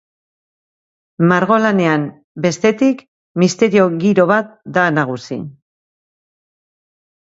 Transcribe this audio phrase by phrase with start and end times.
[1.31, 2.07] Margolanean,
[2.47, 3.05] bestetik,
[3.45, 5.43] misterio giro bat da nagusi.